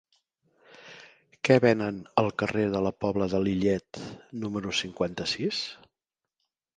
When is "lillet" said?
3.49-3.99